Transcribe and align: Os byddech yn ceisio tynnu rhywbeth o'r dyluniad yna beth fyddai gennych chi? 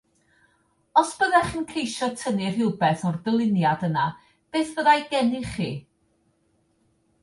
Os 1.01 1.11
byddech 1.19 1.51
yn 1.59 1.67
ceisio 1.73 2.09
tynnu 2.23 2.49
rhywbeth 2.55 3.05
o'r 3.11 3.21
dyluniad 3.29 3.87
yna 3.91 4.09
beth 4.19 4.77
fyddai 4.81 5.01
gennych 5.17 5.57
chi? 5.57 5.73